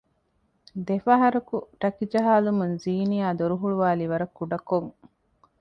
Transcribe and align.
ދެފަހަރަކު 0.87 1.55
ޓަކި 1.81 2.05
ޖަހާލުމުން 2.13 2.75
ޒީނިޔާ 2.83 3.27
ދޮރުހުޅުވާލީ 3.39 4.05
ވަރަށް 4.11 4.35
ކުޑަކޮން 4.37 4.89